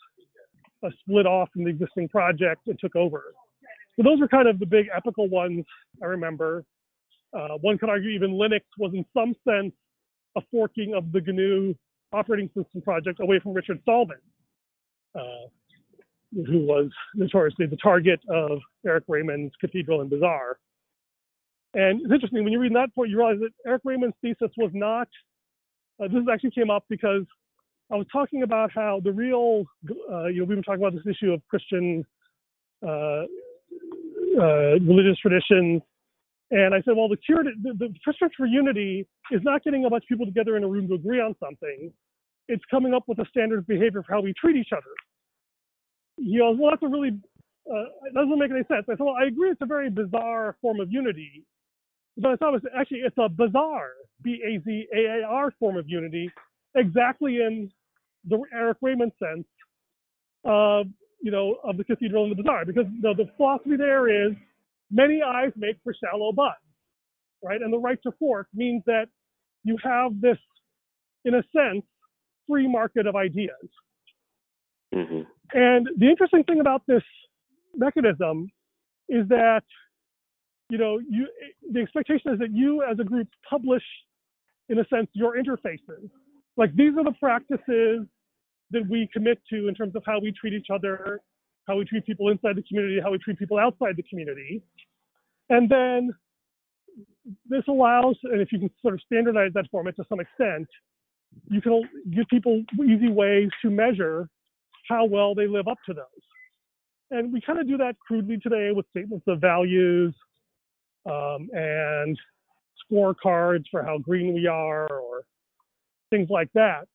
[0.83, 3.33] uh, split off from the existing project and took over.
[3.95, 5.65] So those were kind of the big epical ones
[6.03, 6.63] I remember.
[7.33, 9.73] Uh, one could argue even Linux was in some sense
[10.35, 11.73] a forking of the GNU
[12.11, 14.17] operating system project away from Richard Stallman,
[15.15, 15.47] uh,
[16.33, 20.57] who was notoriously the target of Eric Raymond's Cathedral and Bazaar.
[21.73, 24.71] And it's interesting when you read that point, you realize that Eric Raymond's thesis was
[24.73, 25.07] not.
[26.01, 27.23] Uh, this actually came up because
[27.91, 29.65] I was talking about how the real,
[30.11, 32.05] uh, you know, we've been talking about this issue of Christian
[32.85, 33.25] uh,
[34.39, 35.81] uh, religious traditions,
[36.51, 39.89] and I said, well, the cure, to, the, the for unity is not getting a
[39.89, 41.91] bunch of people together in a room to agree on something.
[42.47, 44.91] It's coming up with a standard of behavior for how we treat each other.
[46.17, 47.09] He goes, well, that's a really,
[47.71, 48.85] uh, it doesn't make any sense.
[48.89, 51.45] I said, well, I agree it's a very bizarre form of unity,
[52.17, 53.91] but it's not, actually, it's a bizarre,
[54.23, 56.31] B-A-Z-A-A-R form of unity,
[56.75, 57.71] exactly in
[58.27, 59.45] the Eric Raymond sense
[60.45, 60.87] of
[61.21, 64.33] you know of the cathedral and the bazaar because the, the philosophy there is
[64.91, 66.57] many eyes make for shallow butts,
[67.43, 67.61] right?
[67.61, 69.05] And the right to fork means that
[69.63, 70.37] you have this,
[71.25, 71.85] in a sense,
[72.47, 73.51] free market of ideas.
[74.93, 75.21] Mm-hmm.
[75.53, 77.03] And the interesting thing about this
[77.75, 78.49] mechanism
[79.07, 79.63] is that
[80.69, 81.27] you know you
[81.71, 83.83] the expectation is that you as a group publish
[84.69, 86.09] in a sense your interfaces
[86.57, 88.05] like these are the practices
[88.71, 91.21] that we commit to in terms of how we treat each other,
[91.69, 94.61] how we treat people inside the community, how we treat people outside the community.
[95.49, 96.11] And then
[97.47, 100.67] this allows, and if you can sort of standardize that format to some extent,
[101.47, 104.27] you can give people easy ways to measure
[104.89, 106.05] how well they live up to those.
[107.11, 110.15] And we kind of do that crudely today with statements of values
[111.05, 112.17] um, and
[112.91, 115.21] scorecards for how green we are or
[116.09, 116.87] things like that.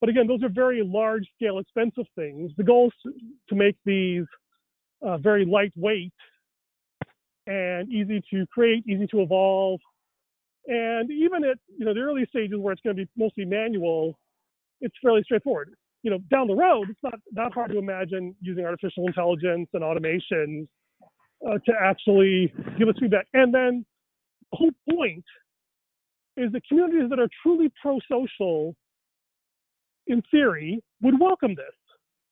[0.00, 2.52] But again, those are very large scale, expensive things.
[2.56, 3.12] The goal is
[3.48, 4.24] to make these
[5.02, 6.12] uh, very lightweight
[7.46, 9.80] and easy to create, easy to evolve.
[10.66, 14.18] And even at you know the early stages where it's going to be mostly manual,
[14.80, 15.74] it's fairly straightforward.
[16.02, 19.84] you know, down the road, it's not that hard to imagine using artificial intelligence and
[19.84, 20.68] automation
[21.46, 23.26] uh, to actually give us feedback.
[23.34, 23.84] And then
[24.50, 25.24] the whole point
[26.36, 28.74] is that communities that are truly pro-social,
[30.10, 31.74] in theory, would welcome this.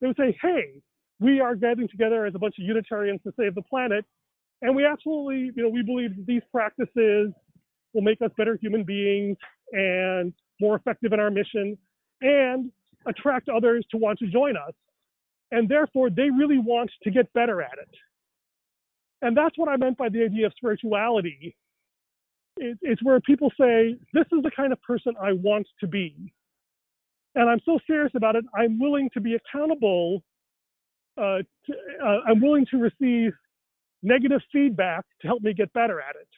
[0.01, 0.83] They would say, "Hey,
[1.21, 4.05] we are getting together as a bunch of Unitarians to save the planet,
[4.63, 7.33] and we absolutely, you know, we believe that these practices
[7.95, 9.37] will make us better human beings
[9.73, 11.79] and more effective in our mission,
[12.21, 12.71] and
[13.07, 14.75] attract others to want to join us.
[15.51, 17.89] And therefore, they really want to get better at it.
[19.23, 21.57] And that's what I meant by the idea of spirituality.
[22.57, 26.33] It, it's where people say, This is the kind of person I want to be.
[27.35, 30.23] And I'm so serious about it, I'm willing to be accountable.
[31.17, 33.33] Uh, to, uh, I'm willing to receive
[34.03, 36.29] negative feedback to help me get better at it.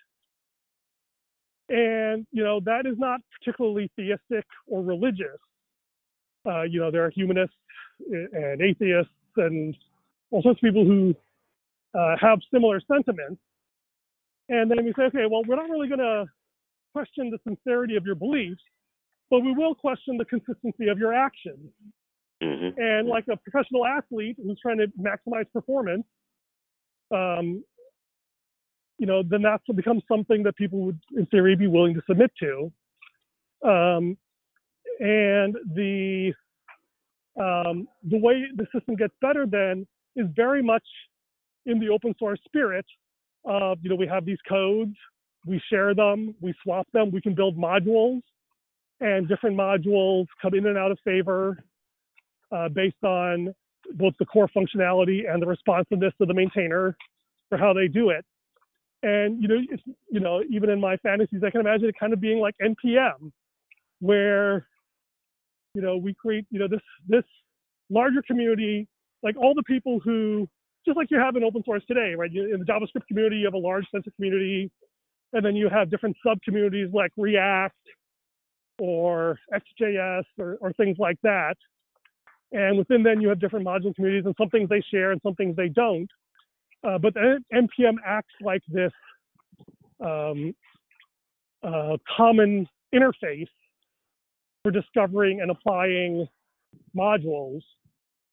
[1.73, 5.39] And, you know, that is not particularly theistic or religious.
[6.47, 7.55] Uh, you know, there are humanists
[8.09, 9.77] and atheists and
[10.31, 11.15] all sorts of people who
[11.97, 13.41] uh, have similar sentiments.
[14.49, 16.25] And then we say, okay, well, we're not really going to
[16.93, 18.63] question the sincerity of your beliefs,
[19.31, 21.71] but we will question the consistency of your actions.
[22.43, 22.81] Mm-hmm.
[22.81, 26.05] And like a professional athlete who's trying to maximize performance,
[27.15, 27.63] um,
[28.99, 32.31] you know, then that's becomes something that people would, in theory, be willing to submit
[32.41, 32.73] to.
[33.67, 34.17] Um,
[35.01, 36.33] and the
[37.41, 40.85] um, the way the system gets better then is very much
[41.67, 42.85] in the open source spirit
[43.45, 44.95] of you know we have these codes
[45.47, 48.21] we share them we swap them we can build modules
[49.01, 51.63] and different modules come in and out of favor
[52.53, 53.55] uh, based on
[53.95, 56.97] both the core functionality and the responsiveness of the maintainer
[57.49, 58.25] for how they do it
[59.03, 59.57] and you know
[60.11, 63.33] you know even in my fantasies i can imagine it kind of being like npm
[64.01, 64.67] where
[65.75, 67.25] you know, we create, you know, this this
[67.89, 68.89] larger community,
[69.23, 70.49] like all the people who,
[70.87, 72.31] just like you have in open source today, right?
[72.33, 74.71] In the JavaScript community, you have a large sense of community,
[75.33, 77.77] and then you have different sub communities like React
[78.81, 81.55] or XJS or, or things like that.
[82.53, 85.35] And within then, you have different module communities, and some things they share and some
[85.37, 86.11] things they don't.
[86.83, 88.91] Uh, but the NPM acts like this
[90.05, 90.55] um,
[91.63, 93.49] uh, common interface
[94.63, 96.27] for discovering and applying
[96.97, 97.61] modules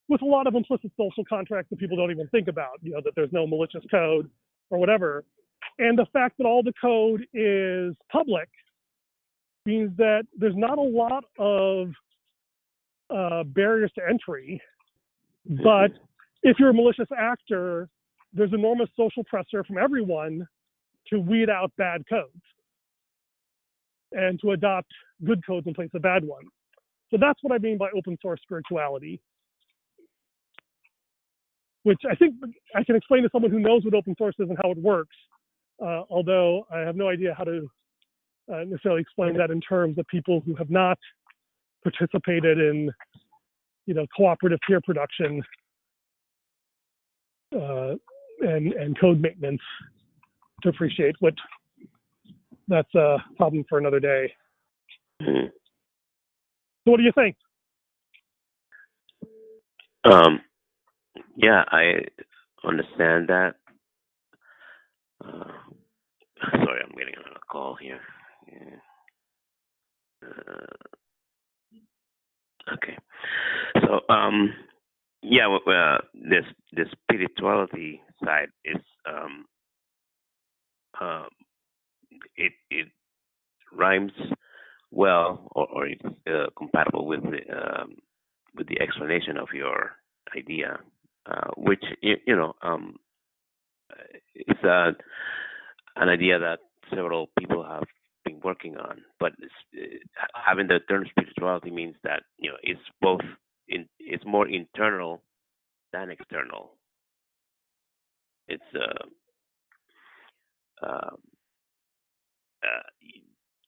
[0.08, 3.02] with a lot of implicit social contracts that people don't even think about, you know,
[3.04, 4.30] that there's no malicious code
[4.70, 5.26] or whatever.
[5.78, 8.48] And the fact that all the code is public
[9.68, 11.90] means that there's not a lot of
[13.14, 14.62] uh, barriers to entry.
[15.46, 15.92] But
[16.42, 17.90] if you're a malicious actor,
[18.34, 20.48] there's enormous social pressure from everyone
[21.10, 22.42] to weed out bad codes
[24.14, 24.92] and to adopt
[25.26, 26.48] good codes in place of bad ones.
[27.12, 29.22] So that's what I mean by open source spirituality,
[31.84, 32.36] which I think
[32.76, 35.16] I can explain to someone who knows what open source is and how it works,
[35.82, 37.68] uh, although I have no idea how to
[38.52, 40.98] uh, necessarily explain that in terms of people who have not
[41.84, 42.92] participated in,
[43.86, 45.42] you know, cooperative peer production
[47.56, 47.94] uh,
[48.42, 49.62] and, and code maintenance
[50.64, 51.34] to appreciate what
[52.68, 54.34] that's a problem for another day.
[55.22, 55.48] Mm-hmm.
[55.48, 57.36] So, what do you think?
[60.04, 60.42] Um,
[61.36, 62.06] yeah, I
[62.66, 63.56] understand that.
[65.24, 65.52] Uh,
[66.52, 68.00] sorry, I'm getting another call here.
[70.24, 70.76] Uh,
[72.74, 72.98] okay,
[73.82, 74.54] so um,
[75.22, 79.46] yeah, uh, this this spirituality side is um,
[81.02, 81.28] um,
[82.36, 82.88] it it
[83.72, 84.12] rhymes
[84.92, 87.96] well or, or it's uh, compatible with the um,
[88.56, 89.92] with the explanation of your
[90.36, 90.80] idea,
[91.26, 92.96] uh, which you, you know um,
[94.36, 94.92] it's a,
[95.96, 96.60] an idea that
[96.94, 97.84] several people have
[98.28, 99.02] been working on.
[99.20, 99.34] But
[99.76, 99.82] uh,
[100.46, 103.22] having the term spirituality means that you know it's both
[103.68, 105.22] in it's more internal
[105.94, 106.72] than external.
[108.48, 109.06] It's uh,
[110.86, 111.18] um,
[112.64, 112.90] uh,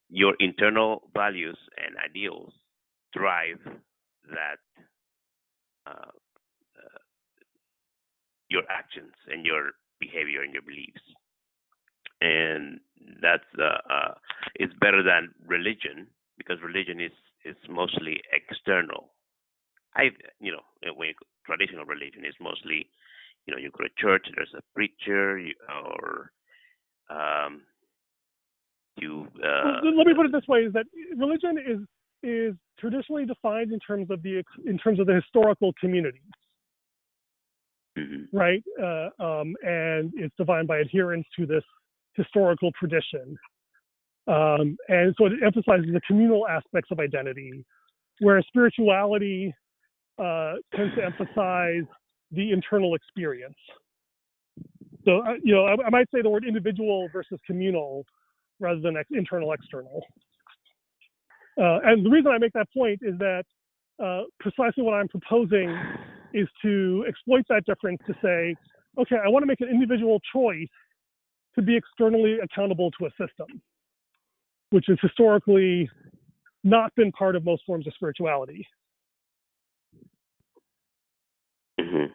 [0.09, 2.53] your internal values and ideals
[3.13, 3.59] drive
[4.29, 4.59] that
[5.87, 6.99] uh, uh,
[8.49, 11.01] your actions and your behavior and your beliefs
[12.21, 12.79] and
[13.21, 14.13] that's uh, uh,
[14.55, 17.11] it's better than religion because religion is
[17.45, 19.11] is mostly external
[19.95, 21.13] i you know when
[21.45, 22.87] traditional religion is mostly
[23.45, 26.31] you know you go to church there's a preacher you, or
[27.09, 27.61] um,
[28.97, 29.27] you.
[29.43, 30.85] Uh, let me put it this way: is that
[31.17, 31.79] religion is
[32.21, 36.21] is traditionally defined in terms of the in terms of the historical community,
[37.97, 38.37] Mm-hmm.
[38.37, 38.63] right?
[38.81, 41.63] Uh, um, and it's defined by adherence to this
[42.15, 43.37] historical tradition.
[44.27, 47.65] Um, and so it emphasizes the communal aspects of identity,
[48.19, 49.53] whereas spirituality
[50.19, 51.85] uh, tends to emphasize
[52.31, 53.55] the internal experience.
[55.05, 58.05] So, uh, you know, I, I, might say the word individual versus communal
[58.59, 60.03] rather than ex- internal external.
[61.59, 63.43] Uh, and the reason I make that point is that
[64.03, 65.75] uh, precisely what I'm proposing
[66.33, 68.55] is to exploit that difference to say,
[68.99, 70.67] okay, I want to make an individual choice
[71.59, 73.61] to be externally accountable to a system,
[74.69, 75.89] which has historically
[76.63, 78.65] not been part of most forms of spirituality.
[81.79, 82.13] Mm-hmm.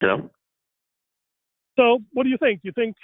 [0.00, 0.30] Hello?
[1.76, 2.62] So, what do you think?
[2.62, 2.96] Do you think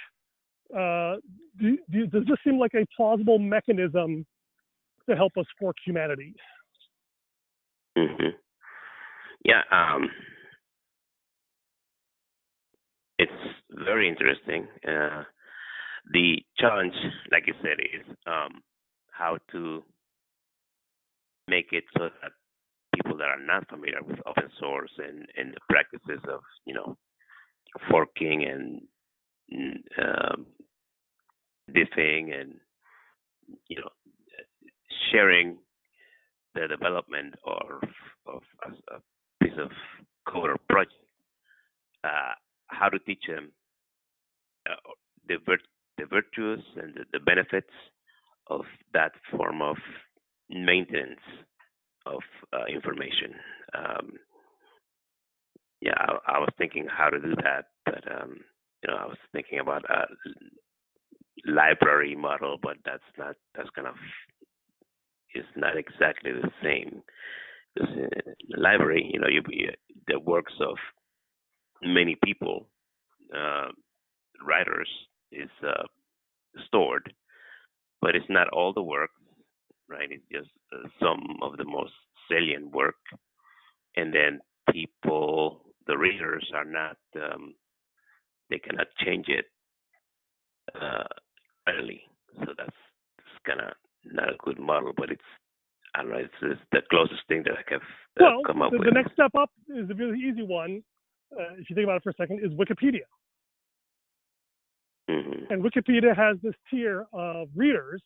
[0.75, 1.17] uh,
[1.59, 4.25] do, do, does this seem like a plausible mechanism
[5.07, 6.33] to help us fork humanity?
[7.97, 8.29] Mm-hmm.
[9.43, 10.09] Yeah, um,
[13.21, 14.67] it's very interesting.
[14.87, 15.23] Uh,
[16.11, 16.95] the challenge,
[17.31, 18.61] like you said, is um,
[19.11, 19.83] how to
[21.47, 22.31] make it so that
[22.95, 26.97] people that are not familiar with open source and, and the practices of, you know,
[27.89, 28.81] forking and
[30.01, 30.45] um,
[31.69, 32.55] diffing and,
[33.67, 33.89] you know,
[35.11, 35.57] sharing
[36.55, 37.81] the development or
[38.25, 38.99] of a,
[39.43, 39.71] piece of
[40.27, 40.93] code or project,
[42.03, 42.33] uh,
[42.71, 43.51] how to teach them
[44.69, 44.75] uh,
[45.27, 45.35] the,
[45.97, 47.71] the virtues and the, the, benefits
[48.47, 48.61] of
[48.93, 49.77] that form of
[50.49, 51.19] maintenance
[52.05, 52.21] of
[52.53, 53.33] uh, information.
[53.77, 54.11] Um,
[55.81, 58.37] yeah, I, I, was thinking how to do that, but um,
[58.83, 60.05] you know, I was thinking about a
[61.45, 63.95] library model, but that's not that's kind of
[65.33, 67.01] is not exactly the same.
[67.73, 69.41] Because uh, the library, you know, you,
[70.07, 70.77] the works of
[71.83, 72.67] many people,
[73.35, 73.69] uh,
[74.45, 74.89] writers,
[75.31, 75.83] is uh,
[76.67, 77.13] stored,
[78.01, 79.11] but it's not all the work,
[79.89, 80.09] right?
[80.11, 81.93] It's just uh, some of the most
[82.29, 82.95] salient work,
[83.95, 84.39] and then
[84.71, 87.53] people, the readers, are not, um,
[88.49, 89.45] they cannot change it
[90.79, 91.07] uh,
[91.67, 92.01] readily.
[92.39, 92.69] So that's,
[93.17, 93.73] that's kind of
[94.05, 95.21] not a good model, but it's
[95.93, 96.17] I don't know.
[96.17, 98.87] It's, it's the closest thing that I have uh, well, come up the, with.
[98.87, 100.83] the next step up is a really easy one.
[101.37, 103.07] Uh, if you think about it for a second, is Wikipedia.
[105.09, 105.51] Mm-hmm.
[105.51, 108.01] And Wikipedia has this tier of readers,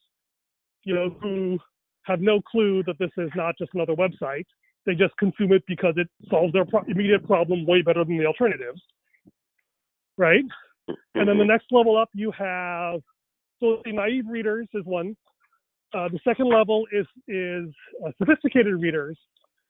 [0.83, 1.59] you know, who
[2.03, 4.45] have no clue that this is not just another website.
[4.85, 8.25] They just consume it because it solves their pro- immediate problem way better than the
[8.25, 8.81] alternatives,
[10.17, 10.43] right?
[10.89, 11.19] Mm-hmm.
[11.19, 11.51] And then the mm-hmm.
[11.51, 13.01] next level up, you have
[13.59, 15.15] so the naive readers is one.
[15.93, 17.69] Uh, the second level is is
[18.05, 19.17] uh, sophisticated readers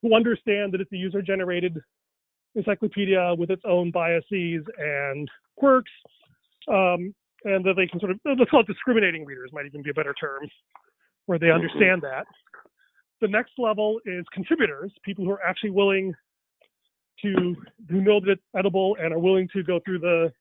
[0.02, 1.78] who understand that it's a user-generated
[2.56, 5.92] encyclopedia with its own biases and quirks,
[6.68, 7.14] um,
[7.44, 9.94] and that they can sort of let's call it discriminating readers might even be a
[9.94, 10.48] better term,
[11.26, 12.26] where they understand that.
[13.22, 16.14] The next level is contributors, people who are actually willing
[17.22, 17.56] to
[17.90, 20.32] who know that it's edible and are willing to go through the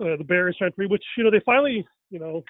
[0.00, 2.42] uh, the barriers to entry, which you know they finally you know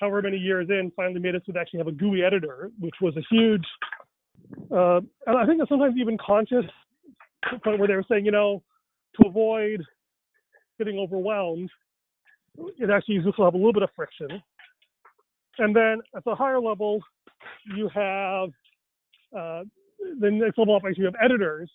[0.00, 3.14] however many years in, finally made so they actually have a GUI editor, which was
[3.16, 3.64] a huge,
[4.72, 6.64] uh, and I think it's sometimes even conscious
[7.62, 8.62] point where they were saying, you know,
[9.20, 9.82] to avoid
[10.78, 11.70] getting overwhelmed,
[12.78, 14.28] it actually is useful to have a little bit of friction.
[15.58, 17.00] And then at the higher level,
[17.76, 18.50] you have
[19.36, 19.64] uh,
[20.20, 21.70] the next level up, actually, you have editors,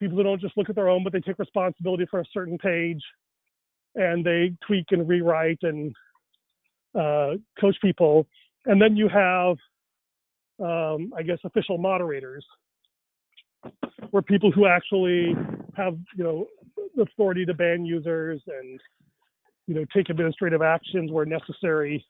[0.00, 2.58] people who don't just look at their own, but they take responsibility for a certain
[2.58, 3.02] page
[3.94, 5.94] and they tweak and rewrite and
[6.98, 8.26] uh, coach people,
[8.66, 9.56] and then you have,
[10.60, 12.44] um, I guess, official moderators,
[14.10, 15.34] where people who actually
[15.76, 16.46] have, you know,
[16.96, 18.80] the authority to ban users and,
[19.66, 22.04] you know, take administrative actions where necessary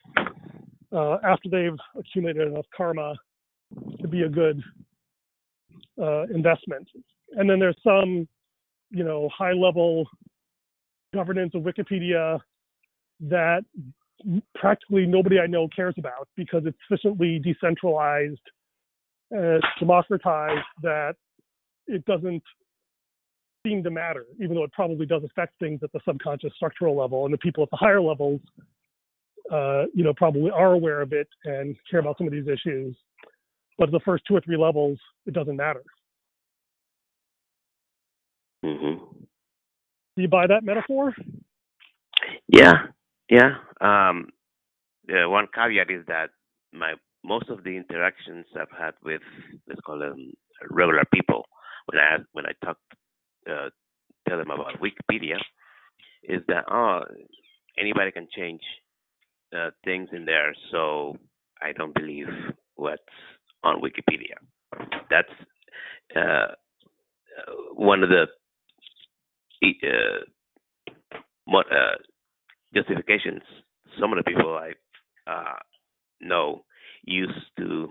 [0.93, 3.15] uh, after they've accumulated enough karma
[4.01, 4.63] to be a good
[6.01, 6.89] uh, investment.
[7.37, 8.27] And then there's some,
[8.91, 10.07] you know, high-level
[11.13, 12.41] governance of Wikipedia
[13.21, 13.63] that
[14.55, 18.41] practically nobody I know cares about because it's sufficiently decentralized,
[19.79, 21.15] democratized that
[21.91, 22.43] it doesn't
[23.67, 27.25] seem to matter, even though it probably does affect things at the subconscious structural level.
[27.25, 28.41] And the people at the higher levels,
[29.53, 32.97] uh, you know, probably are aware of it and care about some of these issues.
[33.79, 35.83] But the first two or three levels, it doesn't matter.
[38.65, 39.05] Mm-hmm.
[40.17, 41.15] Do you buy that metaphor?
[42.49, 42.75] Yeah,
[43.31, 43.55] Yeah.
[43.81, 44.29] Um,
[45.07, 46.31] the one caveat is that
[46.73, 49.23] my most of the interactions I've had with
[49.69, 50.33] let's call them
[50.71, 51.47] regular people
[51.87, 52.79] when I when I talk
[53.51, 53.69] uh,
[54.29, 55.37] tell them about Wikipedia
[56.23, 57.03] is that oh
[57.79, 58.61] anybody can change
[59.57, 61.17] uh, things in there, so
[61.61, 62.29] I don't believe
[62.77, 63.03] what's
[63.65, 64.37] on Wikipedia.
[65.11, 65.29] That's
[66.17, 66.55] uh,
[67.75, 68.27] one of the
[69.63, 70.25] uh,
[71.45, 71.97] what, uh,
[72.75, 73.43] justifications
[74.01, 74.73] some of the people I
[75.31, 75.59] uh,
[76.21, 76.65] know
[77.05, 77.91] used to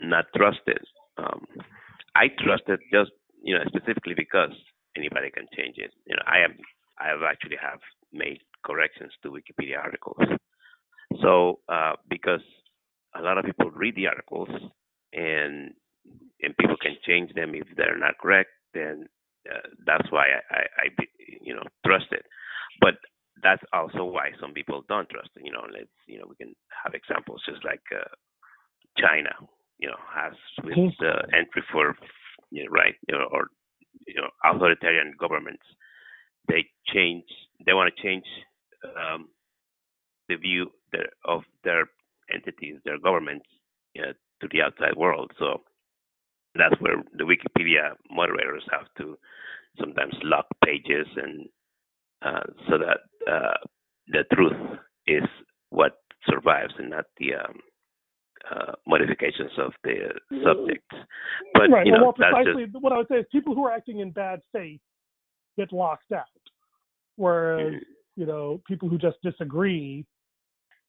[0.00, 0.82] not trust it.
[1.16, 1.46] Um,
[2.14, 3.10] I trust it just
[3.42, 4.52] you know specifically because
[4.96, 5.92] anybody can change it.
[6.06, 6.56] You know, I am
[6.98, 7.80] I have actually have
[8.12, 10.18] made corrections to Wikipedia articles.
[11.22, 12.40] So uh, because
[13.14, 14.48] a lot of people read the articles
[15.12, 15.72] and
[16.42, 19.06] and people can change them if they're not correct, then
[19.50, 21.04] uh, that's why I, I, I
[21.40, 22.24] you know trust it.
[22.80, 22.94] But
[23.42, 25.44] that's also why some people don't trust it.
[25.44, 26.54] You know, let's you know we can
[26.84, 28.08] have examples just like uh,
[28.98, 29.30] China,
[29.82, 30.32] you know, has
[30.64, 31.04] with mm-hmm.
[31.04, 31.96] uh, entry for
[32.50, 33.48] you know, right you know, or
[34.06, 35.62] you know authoritarian governments.
[36.48, 37.24] They change.
[37.66, 38.24] They want to change
[38.84, 39.28] um,
[40.28, 40.70] the view
[41.24, 41.86] of their
[42.32, 43.46] entities, their governments,
[43.94, 45.30] you know, to the outside world.
[45.38, 45.62] So
[46.54, 49.16] that's where the Wikipedia moderators have to
[49.78, 51.48] sometimes lock pages and
[52.24, 53.56] uh, so that uh,
[54.08, 55.24] the truth is
[55.70, 57.58] what survives and not the um,
[58.50, 60.10] uh, modifications of the
[60.44, 60.86] subjects.
[61.54, 61.86] But right.
[61.86, 62.82] you know, well, precisely just...
[62.82, 64.80] what I would say is people who are acting in bad faith
[65.56, 66.24] get locked out,
[67.16, 68.20] whereas mm-hmm.
[68.20, 70.04] you know people who just disagree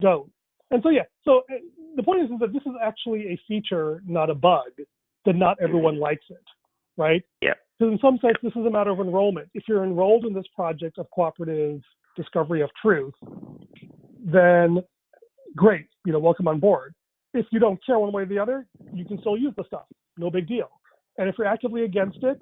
[0.02, 0.32] don't.
[0.72, 1.56] And so yeah, so uh,
[1.96, 4.72] the point is, is that this is actually a feature, not a bug.
[5.26, 6.04] That not everyone mm-hmm.
[6.04, 6.44] likes it,
[6.98, 7.24] right?
[7.42, 7.54] Yeah.
[7.80, 9.50] Because in some sense, this is a matter of enrollment.
[9.54, 11.82] If you're enrolled in this project of cooperative
[12.16, 13.14] discovery of truth,
[14.24, 14.84] then
[15.56, 16.94] great, you know, welcome on board.
[17.34, 19.86] If you don't care one way or the other, you can still use the stuff.
[20.18, 20.70] No big deal.
[21.18, 22.40] And if you're actively against it,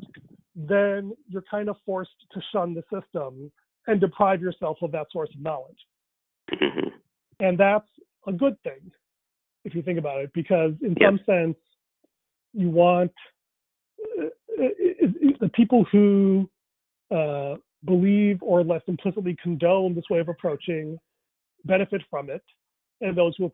[0.55, 3.51] then you're kind of forced to shun the system
[3.87, 5.77] and deprive yourself of that source of knowledge.
[6.51, 6.89] Mm-hmm.
[7.39, 7.87] And that's
[8.27, 8.91] a good thing
[9.63, 11.09] if you think about it, because in yep.
[11.09, 11.57] some sense,
[12.53, 13.11] you want
[14.19, 14.25] uh,
[15.39, 16.49] the people who
[17.15, 20.97] uh, believe or less implicitly condone this way of approaching
[21.65, 22.43] benefit from it,
[23.01, 23.49] and those who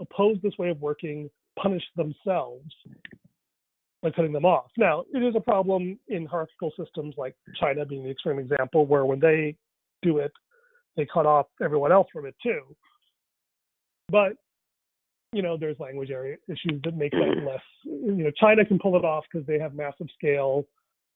[0.00, 1.28] oppose this way of working
[1.60, 2.70] punish themselves
[4.02, 4.70] by cutting them off.
[4.76, 9.04] Now, it is a problem in hierarchical systems like China being the extreme example, where
[9.04, 9.56] when they
[10.02, 10.32] do it,
[10.96, 12.62] they cut off everyone else from it too.
[14.08, 14.32] But
[15.32, 17.62] you know, there's language area issues that make that less.
[17.84, 20.66] You know, China can pull it off because they have massive scale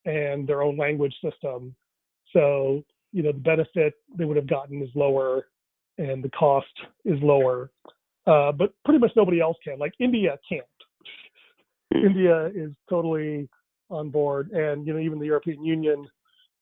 [0.04, 1.74] and their own language system.
[2.32, 2.82] So,
[3.12, 5.46] you know, the benefit they would have gotten is lower
[5.98, 6.66] and the cost
[7.04, 7.70] is lower.
[8.26, 9.78] Uh, but pretty much nobody else can.
[9.78, 10.64] Like India can't.
[11.94, 12.06] Mm-hmm.
[12.06, 13.48] India is totally
[13.88, 16.06] on board, and you know, even the European Union,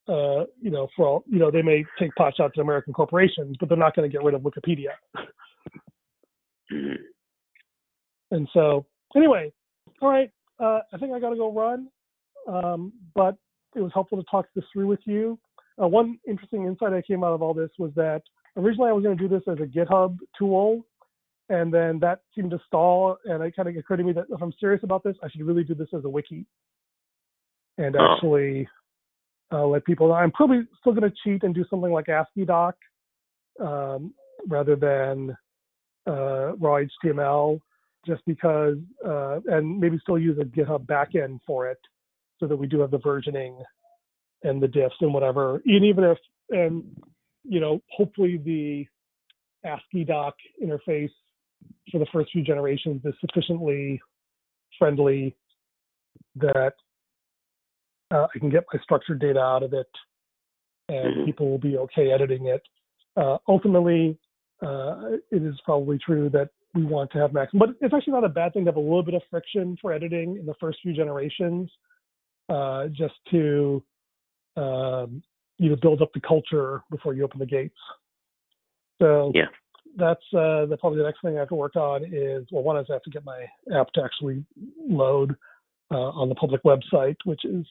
[0.09, 3.57] uh, you know, for all, you know, they may take pot shots at American corporations,
[3.59, 4.91] but they're not going to get rid of Wikipedia.
[6.71, 7.03] Mm-hmm.
[8.31, 8.85] And so,
[9.17, 9.53] anyway,
[10.03, 11.89] all right, uh, I think I got to go run,
[12.49, 13.37] um, but
[13.75, 15.39] it was helpful to talk this through with you.
[15.83, 18.23] Uh, one interesting insight that came out of all this was that
[18.57, 20.85] originally I was going to do this as a GitHub tool,
[21.49, 23.17] and then that seemed to stall.
[23.25, 25.43] And it kind of occurred to me that if I'm serious about this, I should
[25.43, 26.47] really do this as a wiki
[27.79, 28.69] and actually
[29.53, 30.15] uh, let people know.
[30.15, 32.73] I'm probably still going to cheat and do something like AsciiDoc
[33.61, 34.15] um,
[34.49, 35.37] rather than
[36.07, 37.61] uh, raw HTML
[38.07, 38.77] just because,
[39.07, 41.79] uh, and maybe still use a GitHub backend for it
[42.39, 43.57] so that we do have the versioning
[44.43, 45.63] and the diffs and whatever.
[45.65, 46.19] And even if,
[46.51, 46.85] and,
[47.45, 48.87] you know, hopefully the
[49.67, 50.33] AsciiDoc
[50.63, 51.11] interface
[51.91, 54.01] for the first few generations is sufficiently
[54.79, 55.37] friendly
[56.37, 56.73] that
[58.13, 59.87] uh, I can get my structured data out of it
[60.89, 61.25] and mm-hmm.
[61.25, 62.63] people will be okay editing it.
[63.17, 64.19] Uh, ultimately,
[64.63, 67.61] uh, it is probably true that we want to have maximum.
[67.61, 69.93] But it's actually not a bad thing to have a little bit of friction for
[69.93, 71.71] editing in the first few generations,
[72.49, 73.83] uh, just to
[74.57, 75.23] um,
[75.59, 77.77] you know build up the culture before you open the gates.
[79.01, 79.47] So yeah,
[79.97, 82.79] that's uh, the, probably the next thing I have to work on is well, one
[82.79, 83.45] is I have to get my
[83.75, 84.45] app to actually
[84.89, 85.37] load
[85.91, 87.67] uh, on the public website, which is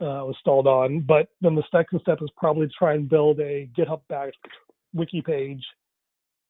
[0.00, 1.00] uh, was stalled on.
[1.00, 4.36] But then the second step is probably to try and build a GitHub backed
[4.92, 5.62] wiki page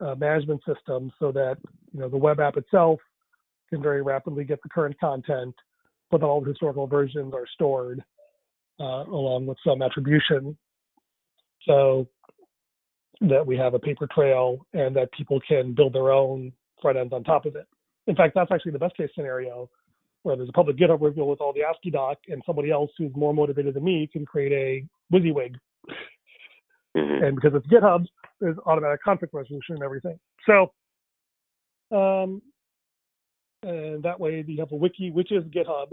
[0.00, 1.56] uh, management system so that
[1.92, 3.00] you know the web app itself
[3.70, 5.54] can very rapidly get the current content,
[6.10, 8.02] but then all the historical versions are stored
[8.80, 10.56] uh, along with some attribution.
[11.66, 12.08] So
[13.20, 16.52] that we have a paper trail and that people can build their own
[16.82, 17.66] front ends on top of it.
[18.06, 19.70] In fact, that's actually the best case scenario
[20.22, 23.34] where there's a public GitHub repo with all the AsciiDoc and somebody else who's more
[23.34, 25.54] motivated than me can create a WYSIWYG.
[26.96, 28.04] hmm And because it's GitHub,
[28.40, 30.18] there's automatic conflict resolution and everything.
[30.46, 30.72] So,
[31.96, 32.42] um,
[33.62, 35.92] and that way you have a wiki, which is GitHub,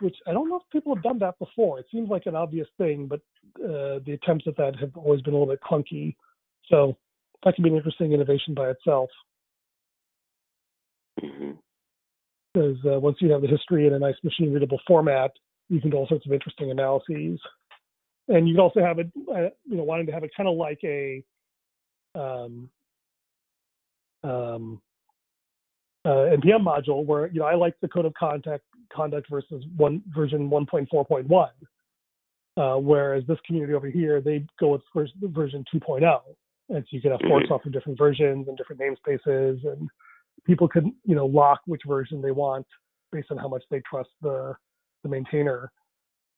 [0.00, 1.78] which I don't know if people have done that before.
[1.78, 3.20] It seems like an obvious thing, but
[3.62, 6.16] uh, the attempts at that have always been a little bit clunky.
[6.68, 6.96] So
[7.44, 9.10] that could be an interesting innovation by itself.
[11.20, 11.52] hmm
[12.52, 15.30] because uh, once you have the history in a nice machine readable format,
[15.68, 17.40] you can do all sorts of interesting analyses.
[18.28, 20.56] And you can also have it, uh, you know, wanting to have it kind of
[20.56, 21.22] like a
[22.14, 22.70] um,
[24.22, 24.80] um,
[26.04, 28.64] uh, NPM module where, you know, I like the code of contact
[28.94, 31.48] conduct versus one version 1.4.1.
[32.56, 36.20] Uh, whereas this community over here, they go with first, version 2.0.
[36.68, 37.50] And so you can have forks Mhm.
[37.52, 39.88] off of different versions and different namespaces and
[40.44, 42.66] people can you know lock which version they want
[43.10, 44.54] based on how much they trust the
[45.02, 45.70] the maintainer,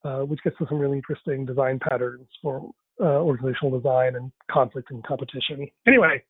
[0.05, 4.91] uh, which gets to some really interesting design patterns for uh, organizational design and conflict
[4.91, 5.69] and competition.
[5.87, 6.23] Anyway,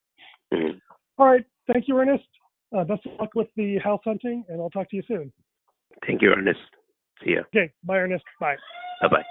[0.53, 0.79] hmm
[1.17, 2.25] all right, thank you, Ernest.
[2.77, 5.33] Uh, best of luck with the house hunting, and I'll talk to you soon.
[6.07, 6.61] Thank you, Ernest.
[7.25, 7.43] See ya.
[7.55, 8.25] Okay, bye, Ernest.
[8.41, 8.57] Bye.
[9.01, 9.25] Bye bye.